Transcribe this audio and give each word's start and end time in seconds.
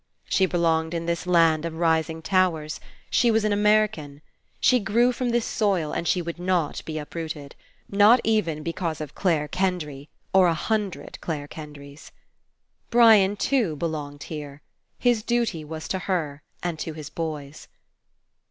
She 0.27 0.47
belonged 0.47 0.95
In 0.95 1.05
this 1.05 1.27
land 1.27 1.63
of 1.63 1.75
rising 1.75 2.23
towers. 2.23 2.79
She 3.11 3.29
was 3.29 3.45
an 3.45 3.53
American. 3.53 4.23
She 4.59 4.79
grew 4.79 5.11
from 5.11 5.29
this 5.29 5.45
soil, 5.45 5.91
and 5.91 6.07
she 6.07 6.23
would 6.23 6.39
not 6.39 6.83
be 6.85 6.97
uprooted. 6.97 7.53
Not 7.87 8.19
even 8.23 8.63
because 8.63 8.99
of 8.99 9.13
Clare 9.13 9.47
Kendry, 9.47 10.09
or 10.33 10.47
a 10.47 10.55
hun 10.55 10.89
dred 10.89 11.21
Clare 11.21 11.47
Kendrys. 11.47 12.11
Brian, 12.89 13.35
too, 13.35 13.75
belonged 13.75 14.23
here. 14.23 14.63
His 14.97 15.21
duty 15.21 15.63
was 15.63 15.87
to 15.89 15.99
her 15.99 16.41
and 16.63 16.79
to 16.79 16.93
his 16.93 17.11
boys. 17.11 17.67